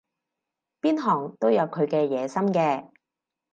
[0.81, 2.89] 邊行都有佢嘅野心嘅